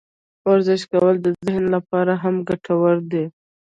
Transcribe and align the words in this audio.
ورزش 0.47 0.81
کول 0.91 1.15
د 1.21 1.27
ذهن 1.45 1.63
لپاره 1.75 2.13
هم 2.23 2.35
ګټور 2.49 2.95
دي. 3.11 3.25